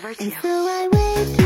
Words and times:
patience 0.00 0.34
is 0.34 0.44
a 0.44 0.88
virtue. 0.92 1.37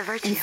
A 0.00 0.04
virtue. 0.04 0.34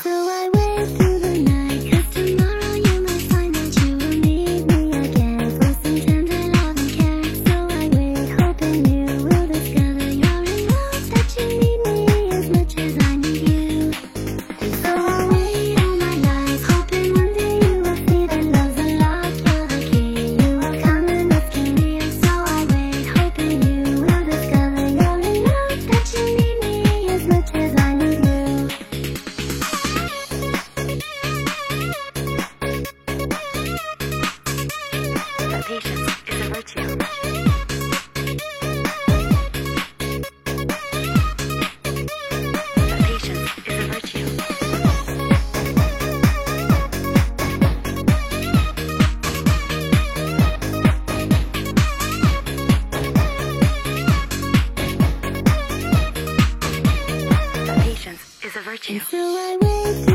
只。 58.79 60.06